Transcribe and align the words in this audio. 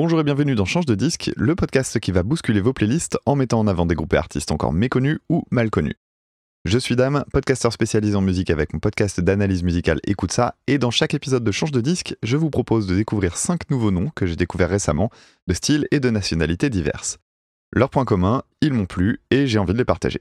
Bonjour 0.00 0.20
et 0.20 0.22
bienvenue 0.22 0.54
dans 0.54 0.64
Change 0.64 0.86
de 0.86 0.94
disque, 0.94 1.32
le 1.36 1.56
podcast 1.56 1.98
qui 1.98 2.12
va 2.12 2.22
bousculer 2.22 2.60
vos 2.60 2.72
playlists 2.72 3.18
en 3.26 3.34
mettant 3.34 3.58
en 3.58 3.66
avant 3.66 3.84
des 3.84 3.96
groupes 3.96 4.14
et 4.14 4.16
artistes 4.16 4.52
encore 4.52 4.72
méconnus 4.72 5.18
ou 5.28 5.42
mal 5.50 5.70
connus. 5.70 5.96
Je 6.64 6.78
suis 6.78 6.94
Dame, 6.94 7.24
podcasteur 7.32 7.72
spécialisé 7.72 8.14
en 8.14 8.20
musique 8.20 8.50
avec 8.50 8.72
mon 8.72 8.78
podcast 8.78 9.20
d'analyse 9.20 9.64
musicale 9.64 9.98
Écoute 10.04 10.30
ça, 10.30 10.54
et 10.68 10.78
dans 10.78 10.92
chaque 10.92 11.14
épisode 11.14 11.42
de 11.42 11.50
Change 11.50 11.72
de 11.72 11.80
disque, 11.80 12.14
je 12.22 12.36
vous 12.36 12.48
propose 12.48 12.86
de 12.86 12.94
découvrir 12.94 13.36
5 13.36 13.68
nouveaux 13.70 13.90
noms 13.90 14.12
que 14.14 14.24
j'ai 14.24 14.36
découverts 14.36 14.70
récemment, 14.70 15.10
de 15.48 15.54
styles 15.54 15.88
et 15.90 15.98
de 15.98 16.10
nationalités 16.10 16.70
diverses. 16.70 17.18
Leurs 17.72 17.90
points 17.90 18.04
communs, 18.04 18.44
ils 18.60 18.72
m'ont 18.72 18.86
plu 18.86 19.18
et 19.32 19.48
j'ai 19.48 19.58
envie 19.58 19.72
de 19.72 19.78
les 19.78 19.84
partager. 19.84 20.20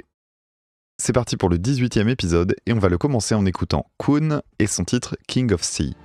C'est 1.00 1.14
parti 1.14 1.38
pour 1.38 1.50
le 1.50 1.60
18e 1.60 2.08
épisode 2.08 2.56
et 2.66 2.74
on 2.74 2.80
va 2.80 2.90
le 2.90 2.98
commencer 2.98 3.36
en 3.36 3.46
écoutant 3.46 3.86
Kuhn 4.00 4.42
et 4.58 4.66
son 4.66 4.86
titre 4.86 5.16
King 5.28 5.54
of 5.54 5.62
Sea. 5.62 5.96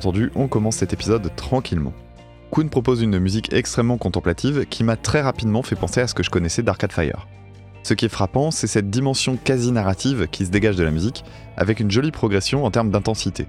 Entendu, 0.00 0.32
on 0.34 0.48
commence 0.48 0.76
cet 0.76 0.94
épisode 0.94 1.30
tranquillement. 1.36 1.92
Kuhn 2.50 2.70
propose 2.70 3.02
une 3.02 3.18
musique 3.18 3.52
extrêmement 3.52 3.98
contemplative 3.98 4.64
qui 4.64 4.82
m'a 4.82 4.96
très 4.96 5.20
rapidement 5.20 5.62
fait 5.62 5.76
penser 5.76 6.00
à 6.00 6.06
ce 6.06 6.14
que 6.14 6.22
je 6.22 6.30
connaissais 6.30 6.62
d'Arcade 6.62 6.90
Fire. 6.90 7.28
Ce 7.82 7.92
qui 7.92 8.06
est 8.06 8.08
frappant, 8.08 8.50
c'est 8.50 8.66
cette 8.66 8.88
dimension 8.88 9.36
quasi 9.36 9.72
narrative 9.72 10.26
qui 10.30 10.46
se 10.46 10.50
dégage 10.50 10.76
de 10.76 10.82
la 10.82 10.90
musique, 10.90 11.22
avec 11.58 11.80
une 11.80 11.90
jolie 11.90 12.12
progression 12.12 12.64
en 12.64 12.70
termes 12.70 12.90
d'intensité. 12.90 13.46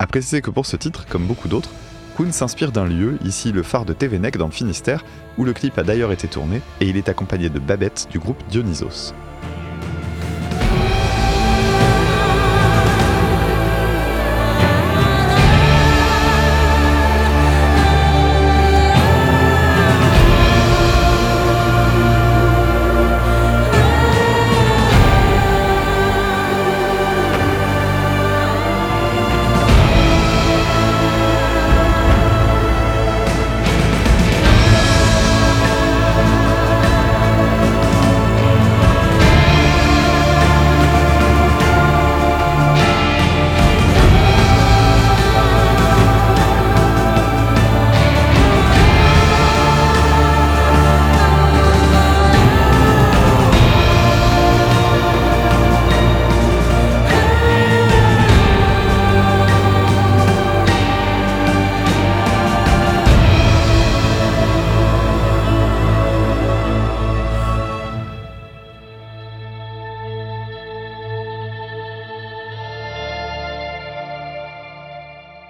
A 0.00 0.08
préciser 0.08 0.42
que 0.42 0.50
pour 0.50 0.66
ce 0.66 0.76
titre, 0.76 1.06
comme 1.06 1.26
beaucoup 1.26 1.46
d'autres, 1.46 1.70
Kuhn 2.16 2.32
s'inspire 2.32 2.72
d'un 2.72 2.86
lieu, 2.86 3.16
ici 3.24 3.52
le 3.52 3.62
phare 3.62 3.84
de 3.84 3.92
Tevenec 3.92 4.36
dans 4.36 4.46
le 4.46 4.52
Finistère, 4.52 5.04
où 5.38 5.44
le 5.44 5.52
clip 5.52 5.78
a 5.78 5.84
d'ailleurs 5.84 6.10
été 6.10 6.26
tourné, 6.26 6.60
et 6.80 6.88
il 6.88 6.96
est 6.96 7.08
accompagné 7.08 7.50
de 7.50 7.60
Babette 7.60 8.08
du 8.10 8.18
groupe 8.18 8.42
Dionysos. 8.50 9.14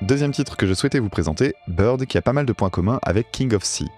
Deuxième 0.08 0.32
titre 0.32 0.56
que 0.56 0.66
je 0.66 0.72
souhaitais 0.72 1.00
vous 1.00 1.10
présenter, 1.10 1.52
Bird, 1.66 2.06
qui 2.06 2.16
a 2.16 2.22
pas 2.22 2.32
mal 2.32 2.46
de 2.46 2.54
points 2.54 2.70
communs 2.70 2.98
avec 3.02 3.30
King 3.30 3.52
of 3.52 3.62
Sea. 3.62 3.88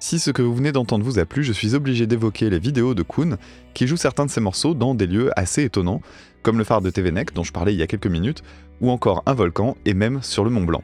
Si 0.00 0.18
ce 0.18 0.32
que 0.32 0.42
vous 0.42 0.56
venez 0.56 0.72
d'entendre 0.72 1.04
vous 1.04 1.20
a 1.20 1.24
plu, 1.24 1.44
je 1.44 1.52
suis 1.52 1.76
obligé 1.76 2.08
d'évoquer 2.08 2.50
les 2.50 2.58
vidéos 2.58 2.94
de 2.94 3.04
Kuhn, 3.04 3.36
qui 3.72 3.86
joue 3.86 3.96
certains 3.96 4.26
de 4.26 4.30
ses 4.32 4.40
morceaux 4.40 4.74
dans 4.74 4.92
des 4.92 5.06
lieux 5.06 5.30
assez 5.38 5.62
étonnants, 5.62 6.02
comme 6.42 6.58
le 6.58 6.64
phare 6.64 6.80
de 6.80 6.90
Tevenec 6.90 7.32
dont 7.32 7.44
je 7.44 7.52
parlais 7.52 7.72
il 7.72 7.78
y 7.78 7.82
a 7.82 7.86
quelques 7.86 8.08
minutes, 8.08 8.42
ou 8.80 8.90
encore 8.90 9.22
un 9.24 9.34
volcan, 9.34 9.76
et 9.84 9.94
même 9.94 10.20
sur 10.20 10.42
le 10.42 10.50
Mont 10.50 10.64
Blanc. 10.64 10.82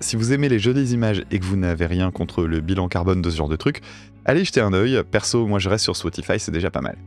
Si 0.00 0.16
vous 0.16 0.32
aimez 0.32 0.48
les 0.48 0.58
jolies 0.58 0.90
images 0.90 1.22
et 1.30 1.38
que 1.38 1.44
vous 1.44 1.56
n'avez 1.56 1.86
rien 1.86 2.10
contre 2.10 2.42
le 2.42 2.58
bilan 2.58 2.88
carbone 2.88 3.22
de 3.22 3.30
ce 3.30 3.36
genre 3.36 3.48
de 3.48 3.54
truc, 3.54 3.82
allez 4.24 4.44
jeter 4.44 4.60
un 4.60 4.72
œil, 4.72 5.00
perso 5.08 5.46
moi 5.46 5.60
je 5.60 5.68
reste 5.68 5.84
sur 5.84 5.94
Spotify, 5.94 6.40
c'est 6.40 6.50
déjà 6.50 6.72
pas 6.72 6.80
mal. 6.80 6.98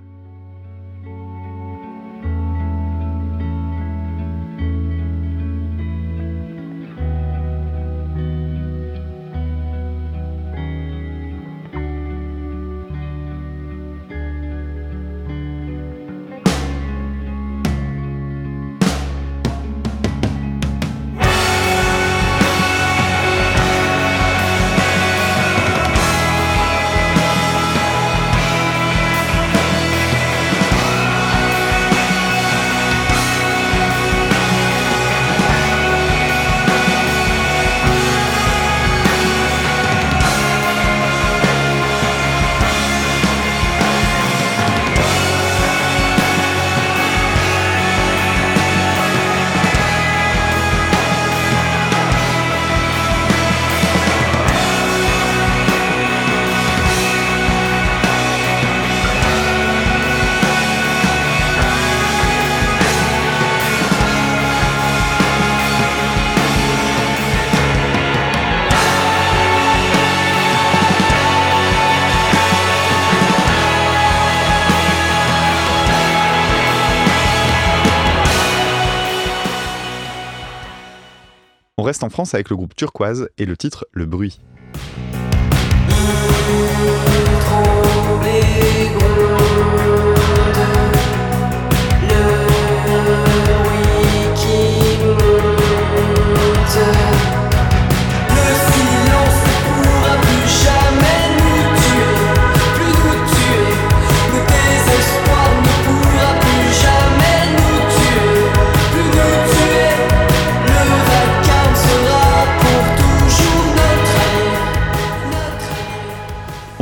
Reste 81.92 82.06
en 82.06 82.10
France 82.10 82.34
avec 82.34 82.50
le 82.50 82.56
groupe 82.56 82.74
Turquoise 82.74 83.28
et 83.38 83.46
le 83.46 83.58
titre 83.58 83.86
Le 83.92 84.06
Bruit. 84.06 84.40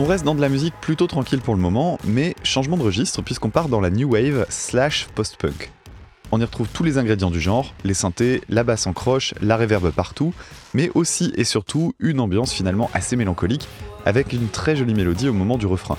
Reste 0.06 0.24
dans 0.24 0.36
de 0.36 0.42
la 0.42 0.50
musique 0.50 0.74
plutôt 0.82 1.08
tranquille 1.08 1.42
pour 1.42 1.56
le 1.56 1.62
moment, 1.62 1.98
mais 2.04 2.36
changement 2.44 2.78
de 2.78 2.84
registre 2.84 3.22
puisqu'on 3.22 3.50
part 3.50 3.70
dans 3.70 3.82
la 3.82 3.90
new 3.90 4.12
wave 4.12 4.46
slash 4.50 5.08
post-punk. 5.16 5.72
On 6.32 6.40
y 6.40 6.44
retrouve 6.44 6.68
tous 6.72 6.84
les 6.84 6.98
ingrédients 6.98 7.32
du 7.32 7.40
genre, 7.40 7.74
les 7.84 7.96
synthés, 7.96 8.42
la 8.50 8.64
basse 8.64 8.86
en 8.86 8.94
croche, 8.94 9.34
la 9.42 9.58
reverb 9.58 9.92
partout, 9.92 10.34
mais 10.74 10.92
aussi 10.94 11.34
et 11.36 11.44
surtout 11.44 11.94
une 12.00 12.20
ambiance 12.20 12.54
finalement 12.54 12.92
assez 12.94 13.16
mélancolique, 13.16 13.68
avec 14.06 14.32
une 14.32 14.48
très 14.48 14.76
jolie 14.76 14.94
mélodie 14.94 15.28
au 15.28 15.34
moment 15.34 15.58
du 15.58 15.66
refrain. 15.66 15.98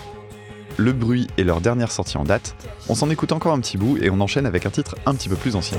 Le 0.77 0.93
bruit 0.93 1.27
est 1.37 1.45
leur 1.45 1.61
dernière 1.61 1.91
sortie 1.91 2.17
en 2.17 2.25
date, 2.25 2.55
on 2.89 2.95
s'en 2.95 3.11
écoute 3.11 3.33
encore 3.33 3.53
un 3.53 3.61
petit 3.61 3.77
bout 3.77 3.99
et 4.01 4.09
on 4.09 4.21
enchaîne 4.21 4.47
avec 4.47 4.67
un 4.67 4.71
titre 4.71 4.97
un 5.05 5.15
petit 5.15 5.29
peu 5.29 5.37
plus 5.37 5.57
ancien. 5.57 5.79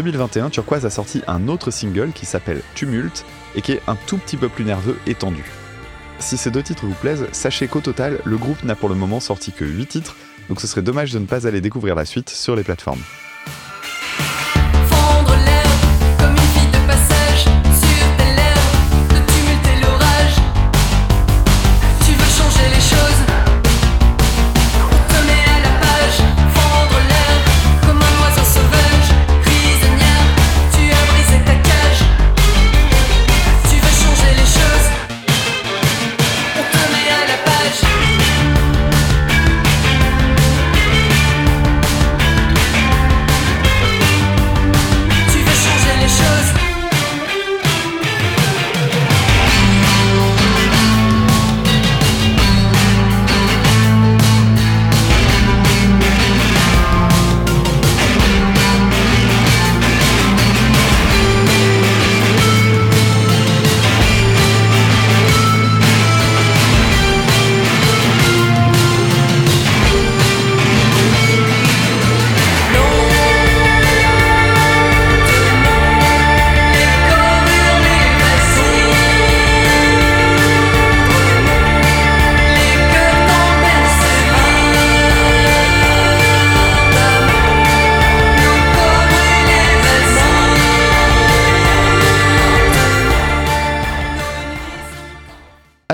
2021, 0.00 0.48
Turquoise 0.48 0.86
a 0.86 0.90
sorti 0.90 1.20
un 1.26 1.46
autre 1.46 1.70
single 1.70 2.12
qui 2.12 2.24
s'appelle 2.24 2.62
Tumult 2.74 3.26
et 3.54 3.60
qui 3.60 3.72
est 3.72 3.82
un 3.86 3.96
tout 4.06 4.16
petit 4.16 4.38
peu 4.38 4.48
plus 4.48 4.64
nerveux 4.64 4.96
et 5.06 5.14
tendu. 5.14 5.44
Si 6.18 6.38
ces 6.38 6.50
deux 6.50 6.62
titres 6.62 6.86
vous 6.86 6.94
plaisent, 6.94 7.26
sachez 7.32 7.68
qu'au 7.68 7.80
total, 7.80 8.18
le 8.24 8.38
groupe 8.38 8.64
n'a 8.64 8.74
pour 8.74 8.88
le 8.88 8.94
moment 8.94 9.20
sorti 9.20 9.52
que 9.52 9.66
8 9.66 9.86
titres, 9.86 10.16
donc 10.48 10.62
ce 10.62 10.66
serait 10.66 10.80
dommage 10.80 11.12
de 11.12 11.18
ne 11.18 11.26
pas 11.26 11.46
aller 11.46 11.60
découvrir 11.60 11.94
la 11.94 12.06
suite 12.06 12.30
sur 12.30 12.56
les 12.56 12.64
plateformes. 12.64 13.02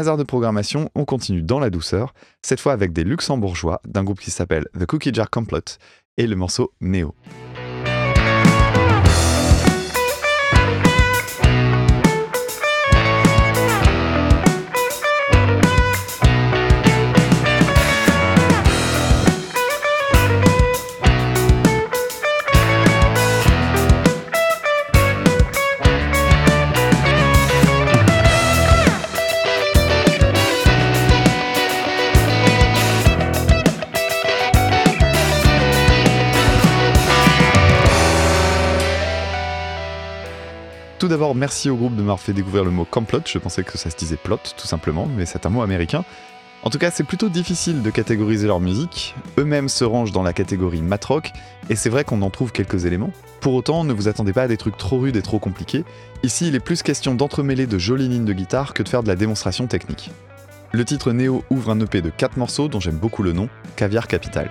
De 0.07 0.23
programmation, 0.23 0.89
on 0.95 1.05
continue 1.05 1.43
dans 1.43 1.59
la 1.59 1.69
douceur, 1.69 2.15
cette 2.41 2.61
fois 2.61 2.73
avec 2.73 2.93
des 2.93 3.03
luxembourgeois 3.03 3.81
d'un 3.85 4.05
groupe 4.05 4.21
qui 4.21 4.31
s'appelle 4.31 4.69
The 4.79 4.87
Cookie 4.87 5.13
Jar 5.13 5.29
Complot 5.29 5.79
et 6.17 6.29
le 6.29 6.37
morceau 6.37 6.73
Neo. 6.81 7.13
Tout 41.07 41.11
d'abord, 41.11 41.37
merci 41.37 41.71
au 41.71 41.77
groupe 41.77 41.95
de 41.95 42.01
m'avoir 42.01 42.19
fait 42.19 42.33
découvrir 42.33 42.65
le 42.65 42.73
mot 42.73 42.85
complot. 42.85 43.21
Je 43.27 43.39
pensais 43.39 43.63
que 43.63 43.79
ça 43.79 43.91
se 43.91 43.97
disait 43.97 44.17
plot, 44.17 44.41
tout 44.57 44.67
simplement, 44.67 45.07
mais 45.07 45.25
c'est 45.25 45.47
un 45.47 45.51
mot 45.51 45.63
américain. 45.63 46.05
En 46.65 46.71
tout 46.71 46.79
cas, 46.79 46.91
c'est 46.91 47.05
plutôt 47.05 47.29
difficile 47.29 47.81
de 47.81 47.91
catégoriser 47.91 48.49
leur 48.49 48.59
musique. 48.59 49.15
Eux-mêmes 49.39 49.69
se 49.69 49.85
rangent 49.85 50.11
dans 50.11 50.25
la 50.25 50.33
catégorie 50.33 50.83
mat 50.83 51.05
rock, 51.05 51.31
et 51.71 51.77
c'est 51.77 51.91
vrai 51.91 52.03
qu'on 52.03 52.23
en 52.23 52.31
trouve 52.31 52.51
quelques 52.51 52.87
éléments. 52.87 53.13
Pour 53.41 53.55
autant, 53.55 53.85
ne 53.85 53.93
vous 53.93 54.09
attendez 54.09 54.33
pas 54.33 54.43
à 54.43 54.49
des 54.49 54.57
trucs 54.57 54.77
trop 54.77 54.99
rudes 54.99 55.15
et 55.15 55.23
trop 55.23 55.39
compliqués. 55.39 55.85
Ici, 56.25 56.49
il 56.49 56.57
est 56.57 56.61
plus 56.61 56.83
question 56.83 57.15
d'entremêler 57.15 57.69
de 57.69 57.79
jolies 57.79 58.09
lignes 58.09 58.25
de 58.25 58.33
guitare 58.33 58.75
que 58.75 58.83
de 58.83 58.89
faire 58.89 59.05
de 59.05 59.09
la 59.09 59.15
démonstration 59.15 59.69
technique. 59.69 60.11
Le 60.73 60.85
titre 60.85 61.13
Neo 61.13 61.45
ouvre 61.51 61.71
un 61.71 61.79
EP 61.79 62.03
de 62.03 62.11
4 62.11 62.37
morceaux 62.37 62.67
dont 62.67 62.81
j'aime 62.81 62.97
beaucoup 62.97 63.23
le 63.23 63.33
nom, 63.33 63.49
Caviar 63.77 64.09
Capital. 64.09 64.51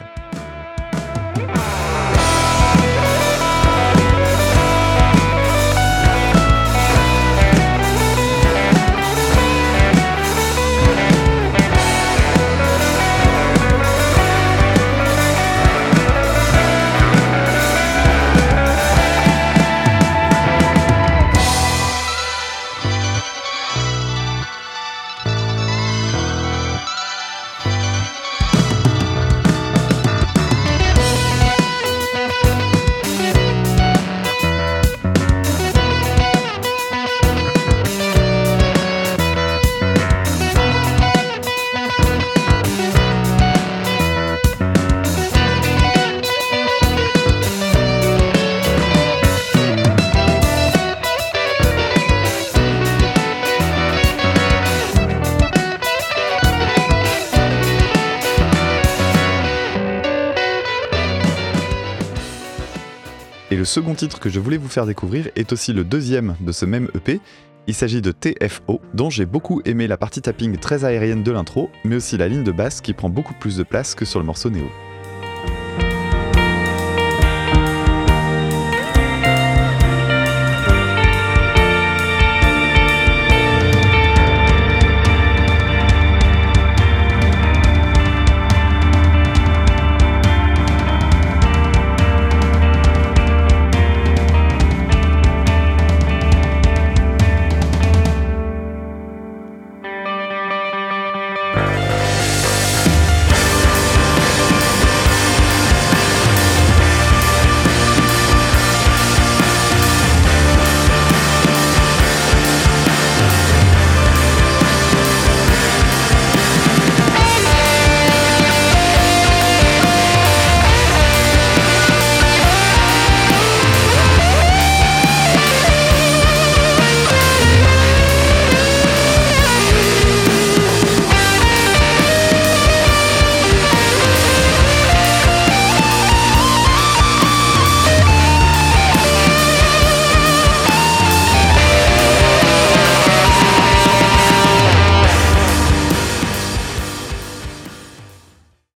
Le 63.65 63.67
second 63.67 63.95
titre 63.95 64.19
que 64.19 64.29
je 64.29 64.39
voulais 64.39 64.57
vous 64.57 64.67
faire 64.67 64.86
découvrir 64.86 65.27
est 65.36 65.51
aussi 65.51 65.74
le 65.74 65.84
deuxième 65.84 66.36
de 66.39 66.51
ce 66.51 66.65
même 66.65 66.88
EP. 66.93 67.19
Il 67.65 67.74
s'agit 67.74 68.00
de 68.00 68.12
TFO, 68.12 68.79
dont 68.93 69.10
j'ai 69.10 69.25
beaucoup 69.25 69.63
aimé 69.65 69.88
la 69.88 69.98
partie 69.98 70.22
tapping 70.22 70.57
très 70.57 70.86
aérienne 70.86 71.24
de 71.24 71.31
l'intro, 71.31 71.72
mais 71.84 71.95
aussi 71.95 72.15
la 72.15 72.27
ligne 72.27 72.43
de 72.43 72.51
basse 72.51 72.79
qui 72.79 72.93
prend 72.93 73.10
beaucoup 73.10 73.34
plus 73.34 73.57
de 73.57 73.63
place 73.63 73.95
que 73.95 74.05
sur 74.05 74.19
le 74.19 74.25
morceau 74.27 74.51
Néo. 74.51 74.69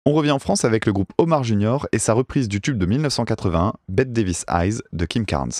On 0.09 0.13
revient 0.13 0.31
en 0.31 0.39
France 0.39 0.65
avec 0.65 0.87
le 0.87 0.91
groupe 0.91 1.13
Omar 1.19 1.43
Junior 1.43 1.87
et 1.91 1.99
sa 1.99 2.13
reprise 2.13 2.47
du 2.47 2.61
tube 2.61 2.79
de 2.79 2.87
1981, 2.87 3.73
Bette 3.89 4.11
Davis 4.11 4.43
Eyes 4.49 4.79
de 4.91 5.05
Kim 5.05 5.23
Carnes. 5.23 5.51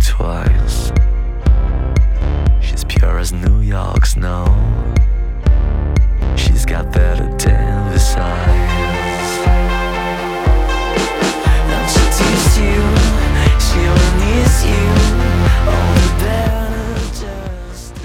Twice. 0.00 0.92
She's 2.62 2.82
pure 2.84 3.18
as 3.18 3.30
New 3.30 3.60
York 3.60 4.06
snow. 4.06 4.46
She's 6.36 6.64
got 6.64 6.90
better 6.92 7.28
Davis 7.36 7.63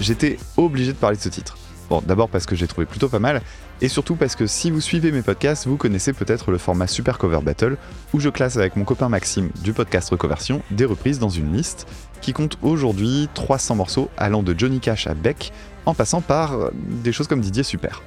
J'étais 0.10 0.40
obligé 0.58 0.92
de 0.92 0.98
parler 0.98 1.18
de 1.18 1.22
ce 1.22 1.30
titre. 1.30 1.56
Bon, 1.88 2.02
d'abord 2.04 2.30
parce 2.30 2.48
que 2.48 2.56
j'ai 2.56 2.66
trouvé 2.66 2.88
plutôt 2.88 3.10
pas 3.10 3.20
mal, 3.20 3.44
et 3.80 3.88
surtout 3.88 4.16
parce 4.16 4.36
que 4.36 4.48
si 4.48 4.72
vous 4.72 4.82
suivez 4.82 5.12
mes 5.12 5.22
podcasts, 5.22 5.68
vous 5.68 5.78
connaissez 5.78 6.14
peut-être 6.14 6.50
le 6.50 6.58
format 6.58 6.88
Super 6.88 7.20
Cover 7.20 7.42
Battle, 7.44 7.78
où 8.12 8.20
je 8.20 8.30
classe 8.30 8.58
avec 8.58 8.76
mon 8.76 8.86
copain 8.86 9.08
Maxime 9.08 9.52
du 9.64 9.72
podcast 9.72 10.10
Recoversion 10.10 10.64
des 10.72 10.86
reprises 10.86 11.20
dans 11.20 11.30
une 11.30 11.54
liste 11.54 11.86
qui 12.22 12.34
compte 12.34 12.58
aujourd'hui 12.64 13.30
300 13.36 13.76
morceaux 13.76 14.10
allant 14.18 14.42
de 14.42 14.56
Johnny 14.58 14.80
Cash 14.80 15.06
à 15.06 15.14
Beck, 15.14 15.52
en 15.86 15.94
passant 15.94 16.22
par 16.22 16.54
euh, 16.54 16.72
des 16.74 17.12
choses 17.12 17.28
comme 17.28 17.42
Didier 17.42 17.62
Super. 17.62 18.02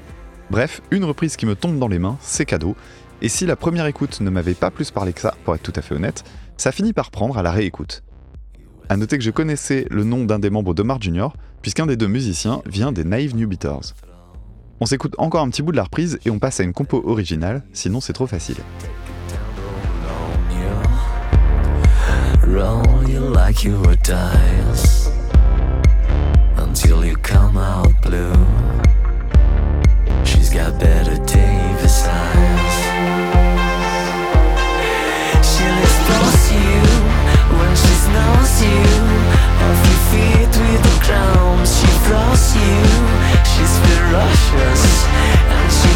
Bref, 0.50 0.80
une 0.90 1.04
reprise 1.04 1.36
qui 1.36 1.46
me 1.46 1.54
tombe 1.54 1.78
dans 1.78 1.86
les 1.86 2.00
mains, 2.00 2.18
c'est 2.20 2.46
cadeau, 2.46 2.74
et 3.20 3.28
si 3.28 3.46
la 3.46 3.54
première 3.54 3.86
écoute 3.86 4.20
ne 4.22 4.30
m'avait 4.30 4.54
pas 4.54 4.72
plus 4.72 4.90
parlé 4.90 5.12
que 5.12 5.20
ça, 5.20 5.36
pour 5.44 5.54
être 5.54 5.62
tout 5.62 5.72
à 5.76 5.82
fait 5.82 5.94
honnête, 5.94 6.24
ça 6.56 6.72
finit 6.72 6.94
par 6.94 7.12
prendre 7.12 7.38
à 7.38 7.44
la 7.44 7.52
réécoute. 7.52 8.02
A 8.88 8.96
noter 8.96 9.18
que 9.18 9.24
je 9.24 9.30
connaissais 9.30 9.86
le 9.88 10.02
nom 10.02 10.24
d'un 10.24 10.40
des 10.40 10.50
membres 10.50 10.74
de 10.74 10.82
Mar 10.82 11.00
Junior, 11.00 11.36
puisqu'un 11.62 11.86
des 11.86 11.96
deux 11.96 12.08
musiciens 12.08 12.60
vient 12.66 12.92
des 12.92 13.04
Naive 13.04 13.34
New 13.34 13.48
Beaters. 13.48 13.94
On 14.80 14.86
s'écoute 14.86 15.14
encore 15.16 15.42
un 15.42 15.48
petit 15.48 15.62
bout 15.62 15.70
de 15.70 15.76
la 15.76 15.84
reprise 15.84 16.18
et 16.26 16.30
on 16.30 16.38
passe 16.38 16.60
à 16.60 16.64
une 16.64 16.72
compo 16.72 17.02
originale, 17.06 17.62
sinon 17.72 18.00
c'est 18.00 18.12
trop 18.12 18.26
facile. 18.26 18.56
J'ai 44.12 45.88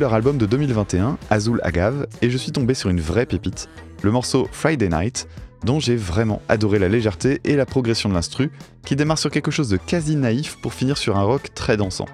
leur 0.00 0.14
album 0.14 0.38
de 0.38 0.46
2021, 0.46 1.18
Azul 1.28 1.60
Agave, 1.62 2.06
et 2.22 2.30
je 2.30 2.38
suis 2.38 2.52
tombé 2.52 2.72
sur 2.74 2.88
une 2.88 3.00
vraie 3.00 3.26
pépite, 3.26 3.68
le 4.02 4.10
morceau 4.10 4.48
Friday 4.50 4.88
Night, 4.88 5.28
dont 5.62 5.78
j'ai 5.78 5.94
vraiment 5.94 6.40
adoré 6.48 6.78
la 6.78 6.88
légèreté 6.88 7.40
et 7.44 7.54
la 7.54 7.66
progression 7.66 8.08
de 8.08 8.14
l'instru, 8.14 8.50
qui 8.84 8.96
démarre 8.96 9.18
sur 9.18 9.30
quelque 9.30 9.50
chose 9.50 9.68
de 9.68 9.76
quasi 9.76 10.16
naïf 10.16 10.56
pour 10.62 10.72
finir 10.72 10.96
sur 10.96 11.18
un 11.18 11.22
rock 11.22 11.54
très 11.54 11.76
dansant. 11.76 12.06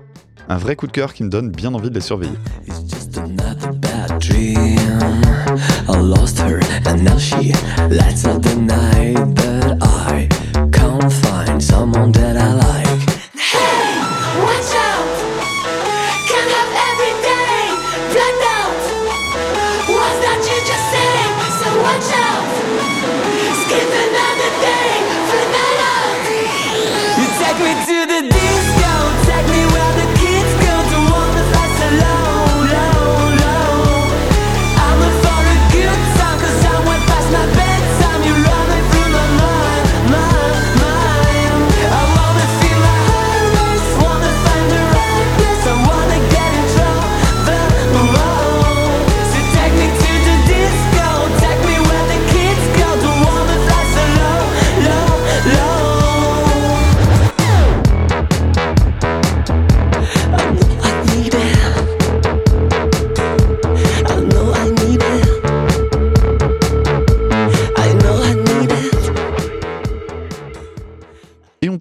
Un 0.48 0.58
vrai 0.58 0.74
coup 0.74 0.88
de 0.88 0.92
cœur 0.92 1.14
qui 1.14 1.22
me 1.22 1.28
donne 1.28 1.50
bien 1.50 1.72
envie 1.74 1.90
de 1.90 1.94
les 1.94 2.00
surveiller. 2.00 2.36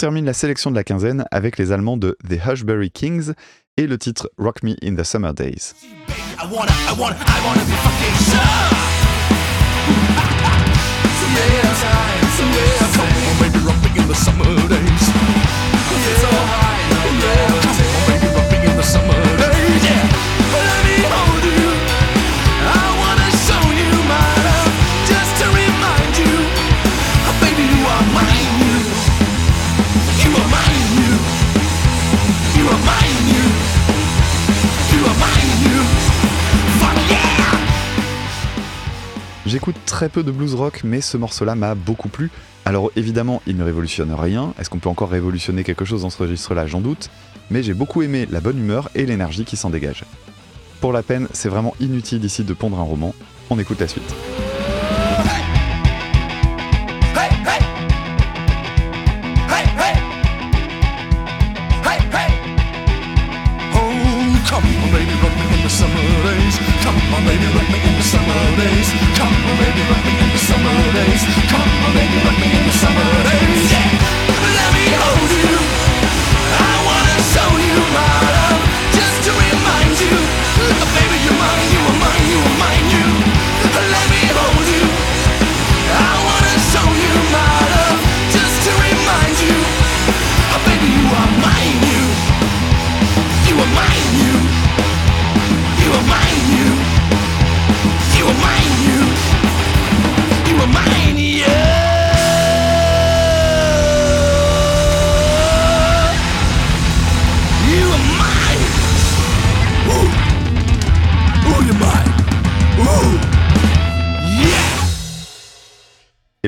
Termine 0.06 0.26
la 0.26 0.34
sélection 0.34 0.70
de 0.70 0.76
la 0.76 0.84
quinzaine 0.84 1.26
avec 1.32 1.58
les 1.58 1.72
Allemands 1.72 1.98
de 1.98 2.16
The 2.30 2.38
Hushbury 2.46 2.92
Kings 2.92 3.34
et 3.76 3.88
le 3.88 3.98
titre 3.98 4.30
Rock 4.38 4.62
Me 4.62 4.76
in 4.84 4.94
the 4.94 5.04
Summer 5.04 5.34
Days. 5.34 5.74
Très 39.86 40.10
peu 40.10 40.24
de 40.24 40.32
blues 40.32 40.54
rock, 40.56 40.82
mais 40.84 41.02
ce 41.02 41.18
morceau-là 41.18 41.56
m'a 41.56 41.76
beaucoup 41.76 42.10
plu. 42.10 42.32
Alors 42.66 42.92
évidemment, 42.96 43.42
il 43.48 43.58
ne 43.58 43.64
révolutionne 43.64 44.14
rien. 44.14 44.54
Est-ce 44.60 44.70
qu'on 44.70 44.80
peut 44.80 44.90
encore 44.90 45.10
révolutionner 45.10 45.64
quelque 45.64 45.86
chose 45.86 46.02
dans 46.02 46.10
ce 46.10 46.22
registre-là? 46.22 46.68
J'en 46.68 46.82
doute. 46.82 47.10
Mais 47.50 47.64
j'ai 47.64 47.74
beaucoup 47.74 48.02
aimé 48.02 48.28
la 48.32 48.42
bonne 48.42 48.58
humeur 48.58 48.90
et 48.96 49.06
l'énergie 49.06 49.46
qui 49.46 49.56
s'en 49.56 49.70
dégage. 49.70 50.04
Pour 50.82 50.92
la 50.92 51.04
peine, 51.04 51.28
c'est 51.32 51.50
vraiment 51.50 51.76
inutile 51.80 52.24
ici 52.26 52.44
de 52.44 52.54
pondre 52.54 52.80
un 52.80 52.84
roman. 52.84 53.14
On 53.50 53.60
écoute 53.60 53.80
la 53.80 53.88
suite. 53.88 54.14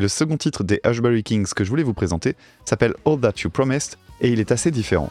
Le 0.07 0.09
second 0.09 0.37
titre 0.37 0.63
des 0.63 0.79
Hushbury 0.85 1.21
Kings 1.21 1.49
que 1.53 1.65
je 1.65 1.69
voulais 1.69 1.83
vous 1.83 1.93
présenter 1.93 2.37
s'appelle 2.63 2.93
All 3.05 3.19
That 3.19 3.33
You 3.43 3.49
Promised 3.49 3.97
et 4.21 4.29
il 4.29 4.39
est 4.39 4.53
assez 4.53 4.71
différent. 4.71 5.09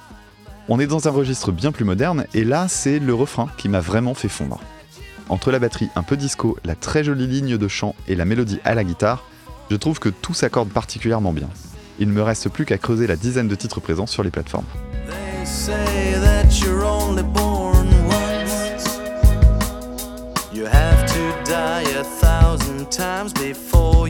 On 0.71 0.81
est 0.81 0.87
dans 0.87 1.07
un 1.07 1.11
registre 1.11 1.53
bien 1.53 1.71
plus 1.71 1.85
moderne 1.85 2.25
et 2.33 2.44
là 2.44 2.66
c'est 2.66 2.99
le 2.99 3.12
refrain 3.12 3.51
qui 3.59 3.68
m'a 3.68 3.81
vraiment 3.81 4.14
fait 4.14 4.31
fondre. 4.31 4.59
Entre 5.29 5.51
la 5.51 5.59
batterie 5.59 5.90
un 5.97 6.03
peu 6.03 6.16
disco, 6.16 6.57
la 6.64 6.75
très 6.75 7.05
jolie 7.05 7.27
ligne 7.27 7.59
de 7.59 7.68
chant 7.68 7.94
et 8.09 8.16
la 8.16 8.25
mélodie 8.25 8.59
à 8.64 8.75
la 8.75 8.85
guitare, 8.85 9.29
je 9.71 9.77
trouve 9.77 9.99
que 9.99 10.09
tout 10.09 10.33
s'accorde 10.33 10.71
particulièrement 10.71 11.35
bien. 11.35 11.51
Il 11.99 12.09
ne 12.09 12.14
me 12.14 12.23
reste 12.23 12.49
plus 12.49 12.64
qu'à 12.64 12.79
creuser 12.79 13.07
la 13.07 13.16
dizaine 13.16 13.49
de 13.49 13.55
titres 13.55 13.81
présents 13.81 14.07
sur 14.07 14.23
les 14.23 14.31
plateformes. 14.31 14.64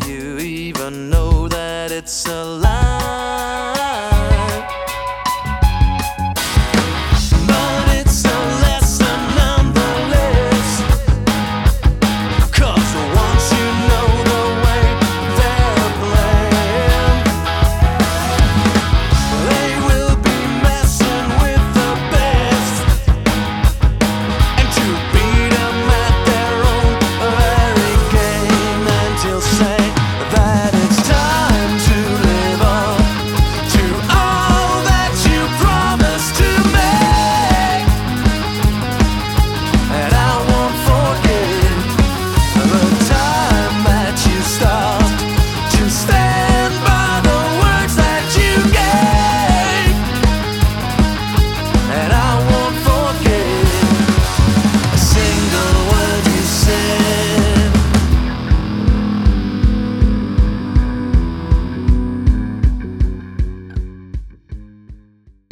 You 0.07 0.39
even 0.39 1.11
know 1.11 1.49
that 1.49 1.91
it's 1.91 2.27
a 2.27 2.45
lie. 2.45 2.86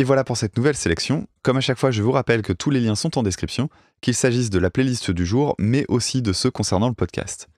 Et 0.04 0.06
voilà 0.06 0.22
pour 0.22 0.36
cette 0.36 0.58
nouvelle 0.58 0.76
sélection. 0.76 1.26
Comme 1.42 1.56
à 1.56 1.62
chaque 1.62 1.78
fois, 1.78 1.90
je 1.90 2.02
vous 2.02 2.12
rappelle 2.12 2.42
que 2.42 2.52
tous 2.52 2.68
les 2.68 2.78
liens 2.78 2.94
sont 2.94 3.16
en 3.16 3.22
description, 3.22 3.70
qu'il 4.02 4.12
s'agisse 4.12 4.50
de 4.50 4.58
la 4.58 4.68
playlist 4.68 5.10
du 5.10 5.24
jour, 5.24 5.54
mais 5.58 5.86
aussi 5.88 6.20
de 6.20 6.34
ceux 6.34 6.50
concernant 6.50 6.88
le 6.88 6.94
podcast. 6.94 7.48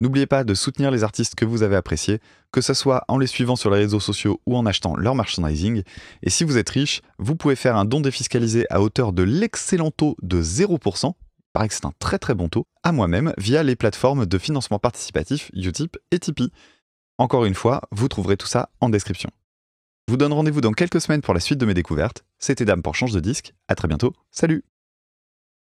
N'oubliez 0.00 0.28
pas 0.28 0.44
de 0.44 0.54
soutenir 0.54 0.92
les 0.92 1.02
artistes 1.02 1.34
que 1.34 1.44
vous 1.44 1.64
avez 1.64 1.74
appréciés, 1.74 2.20
que 2.52 2.60
ce 2.60 2.72
soit 2.72 3.02
en 3.08 3.18
les 3.18 3.26
suivant 3.26 3.56
sur 3.56 3.68
les 3.68 3.78
réseaux 3.78 3.98
sociaux 3.98 4.40
ou 4.46 4.56
en 4.56 4.64
achetant 4.64 4.94
leur 4.94 5.16
merchandising. 5.16 5.82
Et 6.22 6.30
si 6.30 6.44
vous 6.44 6.56
êtes 6.56 6.70
riche, 6.70 7.02
vous 7.18 7.34
pouvez 7.34 7.56
faire 7.56 7.74
un 7.74 7.84
don 7.84 7.98
défiscalisé 7.98 8.64
à 8.70 8.80
hauteur 8.80 9.12
de 9.12 9.24
l'excellent 9.24 9.90
taux 9.90 10.14
de 10.22 10.40
0%, 10.40 11.14
il 11.16 11.42
paraît 11.52 11.66
que 11.66 11.74
c'est 11.74 11.84
un 11.84 11.94
très 11.98 12.20
très 12.20 12.36
bon 12.36 12.48
taux, 12.48 12.68
à 12.84 12.92
moi-même 12.92 13.34
via 13.38 13.64
les 13.64 13.74
plateformes 13.74 14.24
de 14.24 14.38
financement 14.38 14.78
participatif 14.78 15.50
Utip 15.52 15.96
et 16.12 16.20
Tipeee. 16.20 16.52
Encore 17.18 17.44
une 17.44 17.56
fois, 17.56 17.80
vous 17.90 18.06
trouverez 18.06 18.36
tout 18.36 18.46
ça 18.46 18.70
en 18.78 18.88
description. 18.88 19.30
Je 20.08 20.12
vous 20.12 20.16
donne 20.16 20.32
rendez-vous 20.32 20.60
dans 20.60 20.72
quelques 20.72 21.00
semaines 21.00 21.22
pour 21.22 21.32
la 21.32 21.40
suite 21.40 21.58
de 21.58 21.64
mes 21.64 21.74
découvertes. 21.74 22.24
C'était 22.38 22.64
Dame 22.64 22.82
pour 22.82 22.96
Change 22.96 23.12
de 23.12 23.20
Disque. 23.20 23.54
À 23.68 23.76
très 23.76 23.86
bientôt. 23.86 24.12
Salut 24.32 24.64